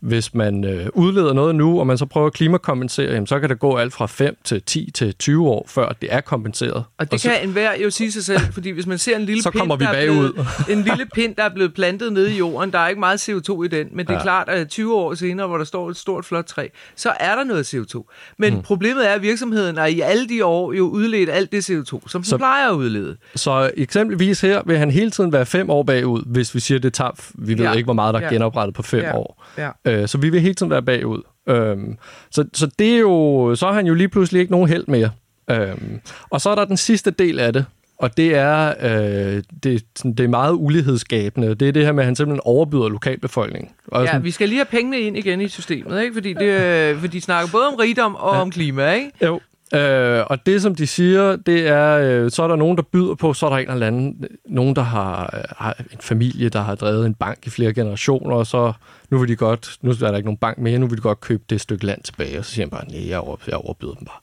[0.00, 3.48] hvis man øh, udleder noget nu, og man så prøver at klimakompensere, jamen, så kan
[3.48, 6.84] det gå alt fra 5 til 10 til 20 år, før det er kompenseret.
[6.98, 9.42] Og det så, kan enhver jo sige sig selv, fordi hvis man ser en lille
[9.48, 10.32] Så pind, kommer vi der bagud.
[10.32, 13.28] blevet, en lille pind, der er blevet plantet nede i jorden, der er ikke meget
[13.28, 14.22] CO2 i den, men det er Ja.
[14.22, 17.44] klart, at 20 år senere, hvor der står et stort, flot træ, så er der
[17.44, 18.14] noget CO2.
[18.38, 18.62] Men mm.
[18.62, 22.20] problemet er, at virksomheden har i alle de år jo udledt alt det CO2, som
[22.22, 23.16] den Så- plejer at udlede.
[23.34, 26.92] Så eksempelvis her vil han hele tiden være fem år bagud, hvis vi siger, det
[26.94, 27.72] tager, vi ved Ja.
[27.72, 28.30] ikke, hvor meget der er Ja.
[28.32, 29.16] genoprettet på fem Ja.
[29.16, 29.44] år.
[29.58, 29.70] Ja.
[29.88, 31.22] Øh, så vi vil hele tiden være bagud.
[31.48, 31.96] Øhm,
[32.30, 35.10] så, så det er jo, så har han jo lige pludselig ikke nogen held mere.
[35.50, 37.64] Øhm, og så er der den sidste del af det,
[37.98, 41.54] og det er, øh, det, sådan, det er meget ulighedsskabende.
[41.54, 43.70] Det er det her med, at han simpelthen overbyder lokalbefolkningen.
[43.86, 46.14] Og Ja, sådan, vi skal lige have pengene ind igen i systemet, ikke?
[46.14, 48.40] Fordi, det, øh, fordi de snakker både om rigdom og ja.
[48.40, 49.10] om klima, ikke?
[49.22, 49.40] Jo.
[49.74, 53.14] Øh, og det, som de siger, det er, øh, så er der nogen, der byder
[53.14, 56.60] på, så er der en eller anden, nogen, der har, øh, har en familie, der
[56.60, 58.72] har drevet en bank i flere generationer, og så
[59.10, 61.20] nu vil de godt, nu er der ikke nogen bank mere, nu vil de godt
[61.20, 63.94] købe det stykke land tilbage, og så siger han bare, nej, jeg, over, jeg overbyder
[63.94, 64.20] dem bare.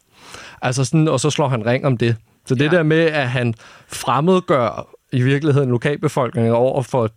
[0.61, 2.15] Altså sådan, og så slår han ring om det.
[2.45, 2.77] Så det Ja.
[2.77, 3.53] der med, at han
[3.87, 7.09] fremmedgør i virkeligheden lokalbefolkningen over for,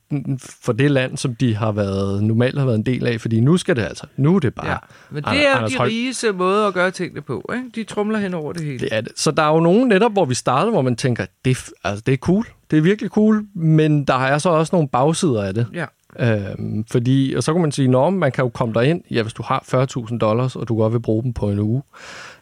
[0.62, 3.56] for det land, som de har været, normalt har været en del af, fordi nu
[3.56, 4.70] skal det altså, nu er det bare...
[4.70, 4.76] Ja.
[5.10, 7.64] Men det er jo Anders de Holm- riges øh, måde at gøre tingene på, ikke?
[7.74, 8.78] De trumler hen over det hele.
[8.78, 9.12] Det er det.
[9.16, 12.12] Så der er jo nogen netop, hvor vi startede, hvor man tænker, det, altså, det
[12.12, 12.46] er cool.
[12.70, 15.66] Det er virkelig cool, men der er så også nogle bagsider af det.
[15.74, 15.84] Ja.
[16.18, 19.32] Øhm, fordi, og så kan man sige, at man kan jo komme derind, ja, hvis
[19.32, 19.64] du har
[20.10, 21.82] 40.000 dollars, og du godt vil bruge dem på en uge,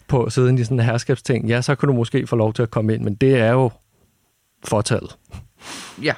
[0.09, 2.63] på at sidde i sådan en herskabsting, ja, så kan du måske få lov til
[2.63, 3.71] at komme ind, men det er jo
[4.69, 5.17] fortaget.
[6.03, 6.15] Ja,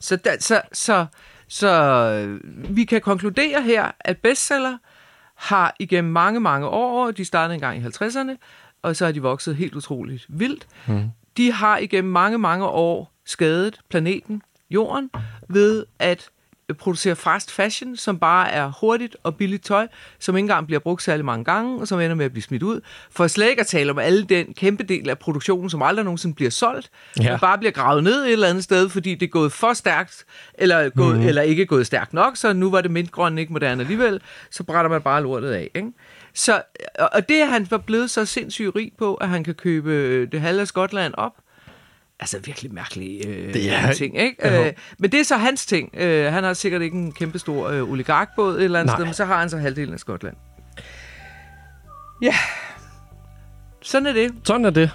[0.00, 1.06] så, der, så, så,
[1.48, 2.40] så øh,
[2.76, 4.78] vi kan konkludere her, at bestseller
[5.34, 8.36] har igennem mange, mange år, de startede engang i 50'erne,
[8.82, 10.66] og så har de vokset helt utroligt vildt.
[10.86, 11.08] Mm.
[11.36, 15.10] De har igennem mange, mange år skadet planeten, jorden,
[15.48, 16.30] ved at
[16.74, 19.86] producere fast fashion, som bare er hurtigt og billigt tøj,
[20.18, 22.62] som ikke engang bliver brugt særlig mange gange, og som ender med at blive smidt
[22.62, 22.80] ud.
[23.10, 26.34] For slet ikke at tale om alle den kæmpe del af produktionen, som aldrig nogensinde
[26.34, 27.30] bliver solgt, Ja.
[27.30, 30.24] men bare bliver gravet ned et eller andet sted, fordi det er gået for stærkt,
[30.54, 31.26] eller, gået, mm.
[31.26, 34.88] eller ikke gået stærkt nok, så nu var det mintgrønne ikke moderne alligevel, så brænder
[34.90, 35.70] man bare lortet af.
[35.74, 35.88] Ikke?
[36.34, 36.62] Så,
[36.98, 39.90] og- og det er han var blevet så sindssygt rig på, at han kan købe
[39.92, 41.32] øh, det halve af Skotland op,
[42.20, 44.66] Altså virkelig mærkelige øh, Det er- ting, ikke?
[44.66, 45.90] Øh, men det er så hans ting.
[45.96, 48.96] Øh, han har sikkert ikke en kæmpe stor øh, oligarkbåd et eller andet Nej.
[48.96, 50.36] sted, men så har han så halvdelen af Skotland.
[52.22, 52.34] Ja,
[53.82, 54.34] sådan er det.
[54.44, 54.90] Sådan er det.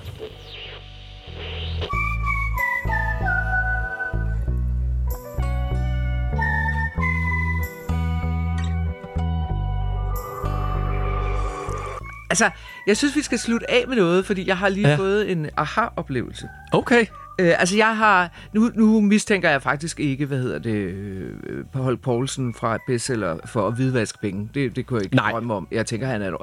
[12.33, 12.49] Altså,
[12.87, 14.95] jeg synes, vi skal slutte af med noget, fordi jeg har lige Ja.
[14.95, 16.47] fået en aha-oplevelse.
[16.71, 17.05] Okay.
[17.39, 18.29] Øh, altså, jeg har...
[18.53, 21.29] Nu, nu mistænker jeg faktisk ikke, hvad hedder det, øh,
[21.73, 24.49] Paul Poulsen fra bestseller for at hvidvaske penge.
[24.53, 25.31] Det, det kunne jeg ikke Nej.
[25.31, 25.67] drømme om.
[25.71, 26.35] Jeg tænker, han er et,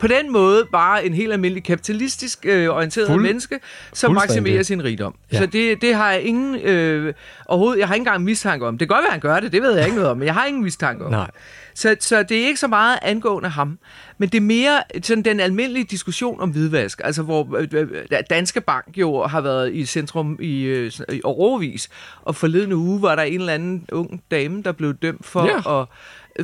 [0.00, 3.60] på den måde bare en helt almindelig kapitalistisk øh, orienteret Fuld- menneske,
[3.92, 5.14] som maksimerer sin rigdom.
[5.32, 5.38] Ja.
[5.38, 6.54] Så det, det har jeg ingen...
[6.60, 7.14] Øh,
[7.46, 8.78] overhovedet, jeg har ikke engang mistanke om.
[8.78, 10.34] Det kan godt være, han gør det, det ved jeg ikke noget om, men jeg
[10.34, 11.10] har ingen mistanke om.
[11.10, 11.30] Nej.
[11.78, 13.78] Så, så det er ikke så meget angående ham,
[14.18, 17.88] men det er mere sådan den almindelige diskussion om hvidvask, altså hvor øh, øh,
[18.30, 21.88] Danske Bank jo har været i centrum i, øh, i overvis,
[22.22, 25.80] og forleden uge var der en eller anden ung dame, der blev dømt for Ja.
[25.80, 25.86] at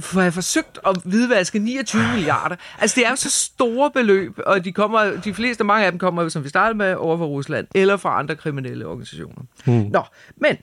[0.02, 2.56] for at have forsøgt at hvidvaske 29 milliarder.
[2.78, 5.98] Altså, det er jo så store beløb, og de, kommer, de fleste, mange af dem
[5.98, 9.42] kommer, som vi startede med, over fra Rusland, eller fra andre kriminelle organisationer.
[9.64, 9.74] Hmm.
[9.92, 10.02] Nå,
[10.36, 10.56] men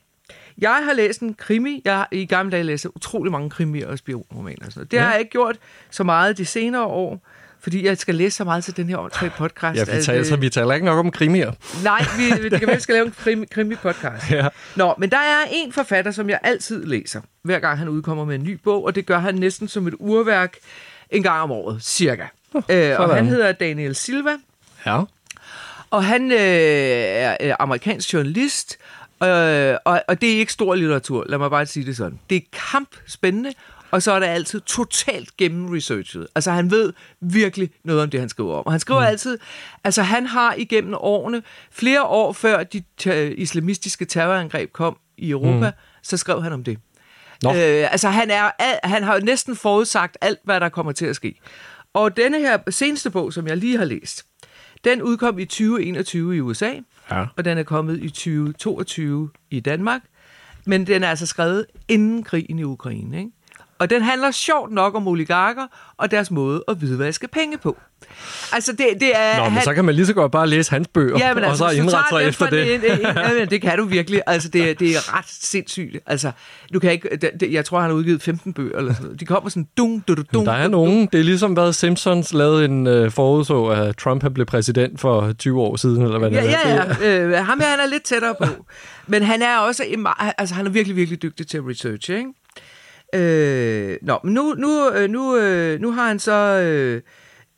[0.58, 1.82] jeg har læst en krimi.
[1.84, 4.66] Jeg har i gamle dage læst utrolig mange krimier og spionromaner.
[4.66, 4.90] Og sådan noget.
[4.90, 5.02] Det ja.
[5.02, 5.56] har jeg ikke gjort
[5.90, 7.26] så meget de senere år,
[7.60, 9.78] fordi jeg skal læse så meget til den her åndssvage podcast.
[9.78, 11.52] Ja, vi at, taler, øh, så vi taler ikke nok om krimier.
[11.84, 14.30] Nej, vi, vi, det kan vi skal lave en krimi, krimi-podcast.
[14.30, 14.48] Ja.
[14.76, 18.34] Nå, men der er en forfatter, som jeg altid læser, hver gang han udkommer med
[18.34, 20.56] en ny bog, og det gør han næsten som et urværk
[21.10, 22.24] en gang om året, cirka.
[22.68, 24.30] Øh, og han hedder Daniel Silva,
[24.86, 25.00] Ja.
[25.90, 28.78] og han øh, er øh, amerikansk journalist,
[29.28, 32.18] øh, og, og det er ikke stor litteratur, lad mig bare sige det sådan.
[32.30, 33.52] Det er kampspændende,
[33.90, 36.26] og så er det altid totalt gennemresearchet.
[36.34, 38.66] Altså han ved virkelig noget om det, han skriver om.
[38.66, 39.06] Og han skriver mm.
[39.06, 39.38] altid,
[39.84, 42.82] altså han har igennem årene, flere år før de
[43.36, 45.76] islamistiske terrorangreb kom i Europa, mm.
[46.02, 46.78] så skrev han om det.
[47.42, 47.50] Nå.
[47.50, 51.06] Øh, altså han, er, al- han har jo næsten forudsagt alt, hvad der kommer til
[51.06, 51.34] at ske.
[51.94, 54.24] Og denne her seneste bog, som jeg lige har læst,
[54.84, 56.72] den udkom i 2021 i USA,
[57.10, 57.26] Ja.
[57.36, 60.00] og den er kommet i 2022 i Danmark.
[60.66, 63.18] Men den er altså skrevet inden krigen i Ukraine.
[63.18, 63.30] Ikke?
[63.82, 65.66] Og den handler sjovt nok om oligarker
[65.96, 67.76] og deres måde at hvidvaske penge på.
[68.52, 69.36] Altså det, det er...
[69.38, 71.44] Nå, men han- så kan man lige så godt bare læse hans bøger, Ja, men
[71.44, 72.74] og altså, så hvis du indrette sig efter det.
[72.74, 74.22] ene- ja, men det kan du virkelig.
[74.26, 75.96] Altså, det, det er ret sindssygt.
[76.06, 76.32] Altså,
[76.74, 77.08] du kan ikke...
[77.20, 79.20] Det, det, jeg tror, han har udgivet 15 bøger eller sådan noget.
[79.20, 79.66] De kommer sådan...
[79.76, 83.10] Dung, du, du, dung, Der er nogen, det er ligesom hvad Simpsons lavede en øh,
[83.10, 86.84] forudså, at Trump blev præsident for 20 år siden, eller hvad det Ja, er.
[87.00, 87.20] ja, ja.
[87.20, 88.66] Øh, ham her, han er lidt tættere på.
[89.06, 89.84] Men han er også...
[90.38, 92.30] Altså, han er virkelig, virkelig dygtig til at researche, ikke?
[93.12, 97.02] Øh, nå, men nu, nu, øh, nu, øh, nu har han så øh,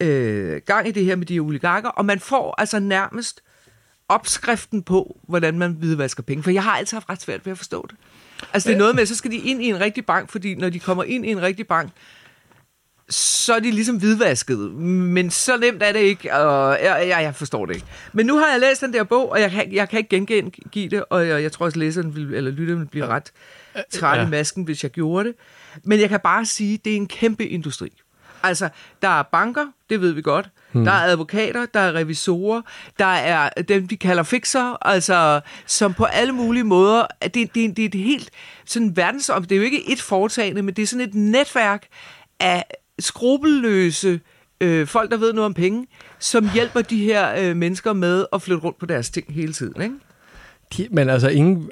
[0.01, 3.41] øh, gang i det her med de oligarker, og man får altså nærmest
[4.09, 6.43] opskriften på, hvordan man hvidvasker penge.
[6.43, 7.97] For jeg har altid haft ret svært ved at forstå det.
[8.53, 10.71] Altså det er noget med, så skal de ind i en rigtig bank, fordi når
[10.71, 11.91] de kommer ind i en rigtig bank,
[13.09, 14.59] så er de ligesom hvidvasket.
[14.75, 17.87] Men så nemt er det ikke, og jeg, jeg, jeg forstår det ikke.
[18.13, 20.89] Men nu har jeg læst den der bog, og jeg kan, jeg kan ikke gengive
[20.89, 23.33] det, og jeg, jeg tror også, læseren vil, eller lytteren vil blive ret
[23.93, 24.27] træt Ja.
[24.27, 25.35] i masken, hvis jeg gjorde det.
[25.85, 27.89] Men jeg kan bare sige, det er en kæmpe industri.
[28.43, 28.69] Altså,
[29.03, 30.49] der er banker, det ved vi godt.
[30.73, 30.85] Hmm.
[30.85, 32.63] Der er advokater, der er revisorer,
[32.99, 37.79] der er dem, de kalder fixer, altså, som på alle mulige måder, det, det, det,
[37.79, 38.31] er et helt
[38.65, 41.87] sådan verdensom, det er jo ikke et foretagende, men det er sådan et netværk
[42.41, 42.65] af
[42.99, 44.21] skrupelløse
[44.61, 45.87] øh, folk, der ved noget om penge,
[46.19, 49.83] som hjælper de her øh, mennesker med at flytte rundt på deres ting hele tiden,
[49.83, 49.95] ikke?
[50.77, 51.71] De, men altså, ingen,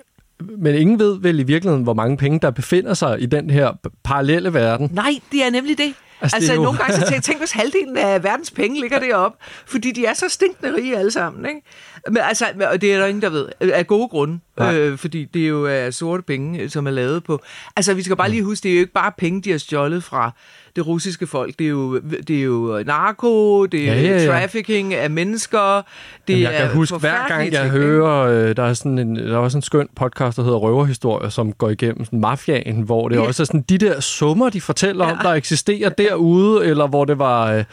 [0.59, 3.73] men ingen ved vel i virkeligheden, hvor mange penge, der befinder sig i den her
[4.05, 4.91] parallelle verden.
[4.93, 5.95] Nej, det er nemlig det.
[6.21, 8.81] Altså, Altså, det jo- nogle gange så tænker jeg, tænk, hvis halvdelen af verdens penge
[8.81, 11.61] ligger deroppe, fordi de er så stinkende rige alle sammen, ikke?
[12.09, 14.75] Men altså, og det er der ingen, der ved, af gode grunde, Nej.
[14.79, 17.41] øh, fordi det er jo er sorte penge, som er lavet på.
[17.77, 20.05] Altså, vi skal bare lige huske, det er jo ikke bare penge, de har stjålet
[20.05, 20.31] fra
[20.77, 21.59] det russiske folk.
[21.59, 24.27] Det er jo, det er jo narko, det er Ja, ja, ja.
[24.27, 25.83] trafficking af mennesker,
[26.29, 28.99] det Jamen, jeg er kan huske, hver gang jeg ting, hører, øh, der er sådan
[28.99, 32.83] en, der er også en skøn podcast, der hedder Røverhistorie, som går igennem sådan mafiaen,
[32.83, 33.21] hvor det Ja.
[33.23, 35.29] også er sådan de der summer, de fortæller om, Ja.
[35.29, 37.53] der eksisterer derude, eller hvor det var...
[37.53, 37.65] Øh,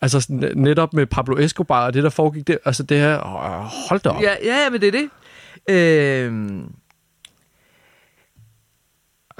[0.00, 2.56] Altså sådan, netop med Pablo Escobar og det, der foregik der.
[2.64, 4.22] Altså det her, åh, hold da op.
[4.22, 5.08] Ja, ja, men det er det.
[5.74, 6.62] Øhm,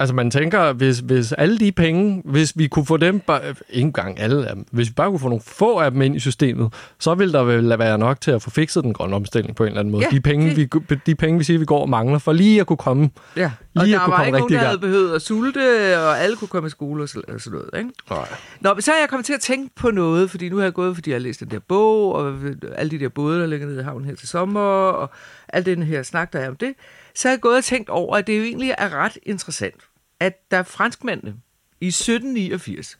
[0.01, 3.85] Altså man tænker, hvis, hvis alle de penge, hvis vi kunne få dem, bare, ikke
[3.85, 6.19] engang alle af dem, hvis vi bare kunne få nogle få af dem ind i
[6.19, 9.63] systemet, så ville der vel være nok til at få fikset den grønne omstilling på
[9.63, 10.03] en eller anden måde.
[10.11, 12.59] Ja, de, penge, det- vi, de penge, vi siger, vi går og mangler, for lige
[12.61, 13.09] at kunne komme.
[13.35, 13.51] ja.
[13.75, 15.59] Og Lige at der kunne var komme ikke nogen, der havde behøvet at sulte,
[15.99, 17.89] og alle kunne komme i skole og sådan noget, ikke?
[18.09, 18.27] Nej.
[18.61, 20.73] Nå, men så er jeg kommet til at tænke på noget, fordi nu har jeg
[20.73, 22.33] gået, fordi jeg har læst den der bog, og
[22.75, 25.09] alle de der både, der ligger nede i havnen her til sommer, og
[25.49, 26.73] al den her snak, der er om det.
[27.15, 29.75] Så har jeg gået og tænkt over, at det jo egentlig er ret interessant,
[30.19, 31.35] at der franskmændene
[31.81, 32.97] i 1789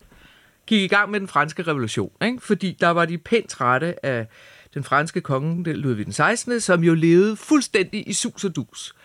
[0.65, 2.41] gik i gang med den franske revolution, ikke?
[2.41, 4.27] fordi der var de pænt trætte af
[4.73, 8.95] den franske konge, Ludvig den 16., som jo levede fuldstændig i sus og dus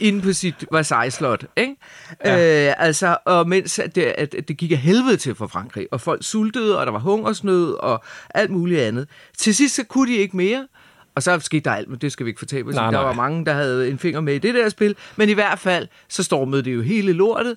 [0.00, 1.76] inde på sit Versailles-slot, ikke?
[2.24, 2.68] Ja.
[2.68, 6.00] Øh, altså, og mens at det, at det gik af helvede til for Frankrig, og
[6.00, 8.04] folk sultede, og der var hungersnød, og
[8.34, 9.08] alt muligt andet.
[9.38, 10.66] Til sidst så kunne de ikke mere,
[11.14, 13.02] og så skete der alt, men det skal vi ikke fortælle, Nej, der nej.
[13.02, 15.88] var mange, der havde en finger med i det der spil, men i hvert fald,
[16.08, 17.56] så stormede det jo hele lortet,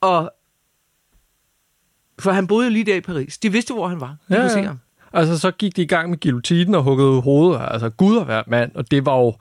[0.00, 0.32] og
[2.18, 3.38] for han boede lige der i Paris.
[3.38, 4.16] De vidste, hvor han var.
[4.28, 4.78] De Ja, kunne se ham.
[5.12, 7.60] Altså, så gik de i gang med guillotinen og huggede hovedet.
[7.70, 8.70] Altså, Gud og hver mand.
[8.74, 9.34] Og det var jo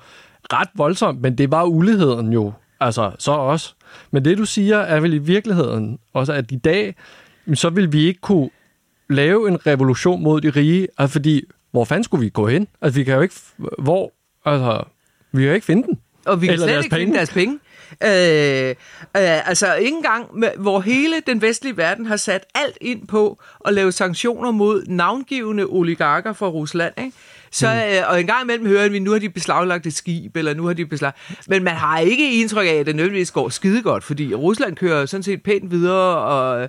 [0.54, 2.54] ret voldsomt, men det var uligheden jo.
[2.80, 3.74] Altså, så også.
[4.12, 6.96] Men det, du siger, er vel i virkeligheden også, at i dag,
[7.54, 8.50] så vil vi ikke kunne
[9.10, 10.88] lave en revolution mod de rige.
[10.98, 11.42] Altså, fordi,
[11.74, 12.68] hvor fanden skulle vi gå hen?
[12.82, 13.36] Altså, vi kan jo ikke...
[13.80, 14.12] Hvor...
[14.46, 14.84] Altså,
[15.32, 16.00] vi kan jo ikke finde den.
[16.26, 17.18] Og vi kan Eller slet deres ikke finde penge.
[17.18, 17.60] deres penge.
[18.04, 18.70] Øh,
[19.24, 23.40] øh, altså ikke engang, med, hvor hele den vestlige verden har sat alt ind på
[23.66, 27.12] at lave sanktioner mod navngivende oligarker fra Rusland, ikke?
[27.52, 27.78] Så, Hmm.
[27.98, 30.66] øh, og en gang imellem hører vi, nu har de beslaglagt et skib, eller nu
[30.66, 31.12] har de beslag...
[31.48, 35.06] Men man har ikke indtryk af, at det nødvendigvis går skide godt, fordi Rusland kører
[35.06, 36.62] sådan set pænt videre, og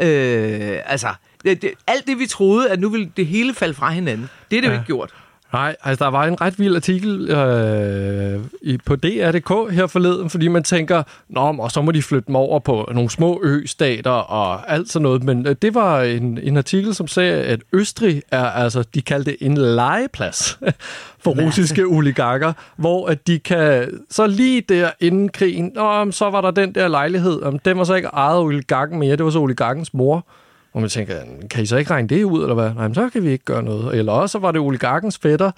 [0.00, 1.08] øh, altså,
[1.44, 4.60] det, alt det, vi troede, at nu ville det hele falde fra hinanden, det er
[4.60, 4.72] det ja.
[4.72, 5.14] Jo ikke gjort.
[5.52, 10.48] Nej, altså der var en ret vild artikel øh, i, på DR.dk her forleden, fordi
[10.48, 14.72] man tænker, Nå, og så må de flytte dem over på nogle små østater og
[14.72, 15.22] alt sådan noget.
[15.24, 19.30] Men øh, det var en, en artikel, som sagde, at Østrig er, altså, de kaldte
[19.30, 20.58] det en legeplads
[21.24, 26.40] for russiske oligarker, hvor at de kan, så lige der inden krigen, Nå, så var
[26.40, 29.30] der den der lejlighed, om den var så ikke ejet af oligarken mere, det var
[29.30, 30.26] så oligarkens mor.
[30.72, 31.14] Og man tænker,
[31.50, 32.74] kan I så ikke regne det ud, eller hvad?
[32.74, 33.98] Nej, men så kan vi ikke gøre noget.
[33.98, 35.50] Eller også var det oligarkens fætter.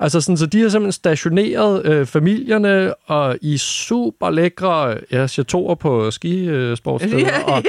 [0.00, 5.26] Altså sådan, så de har simpelthen stationeret øh, familierne og i super lækre ja,
[5.74, 7.62] på skisportsteder Ja, og,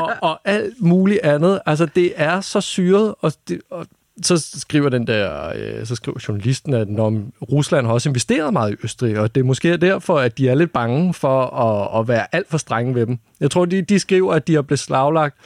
[0.00, 1.60] og, og alt muligt andet.
[1.66, 3.86] Altså, det er så syret, og, det, og
[4.22, 8.72] så skriver den der, øh, så skriver journalisten, at når Rusland har også investeret meget
[8.72, 12.08] i Østrig, og det er måske derfor, at de er lidt bange for at, at
[12.08, 13.18] være alt for strenge ved dem.
[13.40, 15.36] Jeg tror, de, de skriver, at de har beslaglagt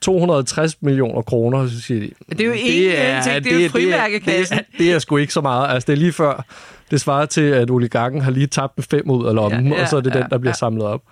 [0.00, 2.10] 260 millioner kroner, så siger de.
[2.30, 4.58] Det er jo en ting, det er jo frimærkekassen.
[4.58, 5.68] Det, er- det er sgu ikke så meget.
[5.74, 6.44] Altså, det er lige før,
[6.90, 9.82] det svarer til, at oligarken har lige tabt en fem ud af lommen, Ja, ja,
[9.82, 10.54] og så er det den, ja, der bliver ja.
[10.56, 11.02] samlet op.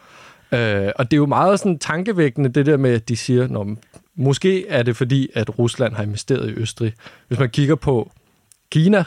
[0.52, 3.66] Øh, og det er jo meget sådan tankevækkende, det der med, at de siger, Nå,
[4.16, 6.92] måske er det fordi, at Rusland har investeret i Østrig.
[7.28, 8.12] Hvis man kigger på
[8.70, 9.04] Kina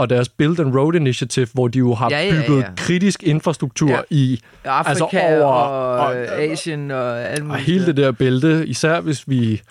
[0.00, 2.66] og deres Build and Road Initiative, hvor de jo har Ja, ja, bygget ja.
[2.76, 4.00] kritisk infrastruktur Ja.
[4.10, 7.64] i Afrika Altså over- og, og- Asien og alt og muligt.
[7.66, 9.62] hele det der bælte, især hvis vi...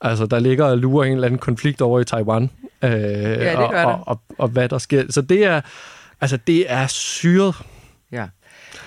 [0.00, 2.50] Altså, der ligger og lurer en eller anden konflikt over i Taiwan.
[2.84, 3.84] Øh, det og, gør der.
[3.84, 5.02] og, og, og, hvad der sker.
[5.10, 5.60] Så det er...
[6.20, 7.54] Altså, det er syret.
[8.12, 8.24] Ja.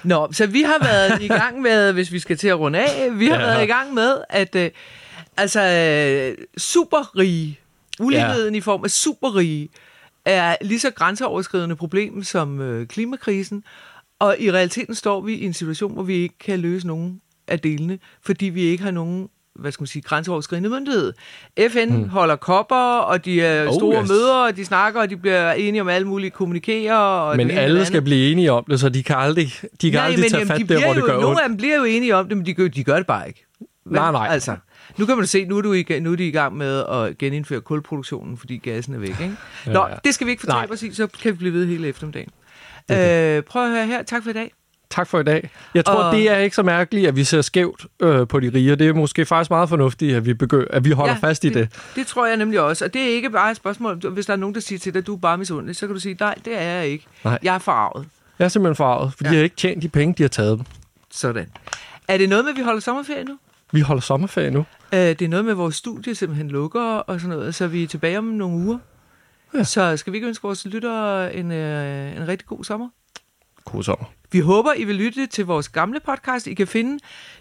[0.03, 3.09] Nå, så vi har været i gang med, hvis vi skal til at runde af,
[3.19, 3.41] vi har Ja.
[3.41, 3.47] ja.
[3.47, 4.69] været i gang med, at øh,
[5.37, 7.59] altså øh, superrige,
[7.99, 8.57] uligheden ja.
[8.57, 9.69] i form af superrige,
[10.25, 13.63] er lige så grænseoverskridende problem som øh, klimakrisen,
[14.19, 17.59] og i realiteten står vi i en situation, hvor vi ikke kan løse nogen af
[17.59, 21.13] delene, fordi vi ikke har nogen hvad skal man sige, grænseoverskridende myndighed.
[21.69, 22.09] FN hmm.
[22.09, 24.09] holder kopper, og de er Oh, store yes.
[24.09, 26.95] møder, og de snakker, og de bliver enige om alle mulige kommunikerer.
[26.95, 29.91] Og Men det alle det skal blive enige om det, så de kan aldrig, de
[29.91, 31.39] kan Nej, aldrig men tage jamen, fat de der, hvor det jo, gør Nogle ondt.
[31.41, 33.45] af dem bliver jo enige om det, men de gør, de gør det bare ikke.
[33.85, 33.93] Vel?
[33.93, 34.27] Nej, nej.
[34.31, 34.55] Altså,
[34.97, 37.17] nu kan man se, nu er, du i, nu er de i gang med at
[37.17, 39.09] genindføre kulproduktionen, fordi gassen er væk.
[39.09, 39.35] Ikke?
[39.65, 42.29] Nå, Ja, det skal vi ikke fortælle præcis, så kan vi blive ved hele eftermiddagen.
[42.89, 44.03] Det Øh, prøv at høre her.
[44.03, 44.53] Tak for i dag.
[44.89, 45.49] Tak for i dag.
[45.73, 48.51] Jeg tror, Og- det er ikke så mærkeligt, at vi ser skævt øh, på de
[48.53, 48.75] rige.
[48.75, 51.47] Det er måske faktisk meget fornuftigt, at vi, begynder, at vi holder ja, fast i
[51.49, 51.55] det.
[51.55, 51.69] det.
[51.95, 52.85] Det tror jeg nemlig også.
[52.85, 54.09] Og det er ikke bare et spørgsmål.
[54.09, 55.93] Hvis der er nogen, der siger til dig, at du er bare misundelig, så kan
[55.93, 57.05] du sige, nej, det er jeg ikke.
[57.23, 57.39] Nej.
[57.43, 58.07] Jeg er farvet.
[58.39, 59.29] Jeg er simpelthen farvet, for ja.
[59.29, 60.65] De har ikke tjent de penge, de har taget dem.
[61.11, 61.47] Sådan.
[62.07, 63.37] Er det noget med, at vi holder sommerferie nu?
[63.71, 64.65] Vi holder sommerferie nu.
[64.93, 67.83] Øh, det er noget med, at vores studie simpelthen lukker og sådan noget, så vi
[67.83, 68.77] er tilbage om nogle uger.
[69.53, 69.63] Ja.
[69.63, 72.89] Så skal vi ikke ønske vores lyttere en, øh, en rigtig god sommer?
[73.65, 74.05] God sommer.
[74.31, 76.47] Vi håber, I vil lytte til vores gamle podcast.
[76.47, 76.99] I kan finde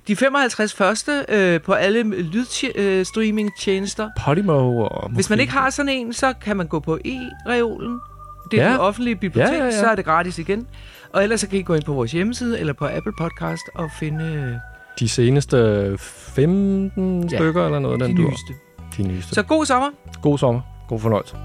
[0.08, 4.10] de 55 første øh, på alle lydstreaming-tjenester.
[4.24, 5.10] Podimo og...
[5.10, 8.00] Hvis man ikke har sådan en, så kan man gå på e-reolen.
[8.50, 8.70] Det er Ja.
[8.72, 9.80] det offentlige bibliotek, Ja, ja, ja.
[9.80, 10.66] så er det gratis igen.
[11.12, 13.90] Og ellers så kan I gå ind på vores hjemmeside eller på Apple Podcast og
[13.98, 14.54] finde øh,
[15.00, 17.36] De seneste 15 Ja.
[17.36, 18.00] stykker eller noget.
[18.00, 18.52] de Den nyeste.
[18.96, 19.34] De nyeste.
[19.34, 19.88] Så god sommer.
[20.22, 20.60] God sommer.
[20.88, 21.36] God fornøjelse.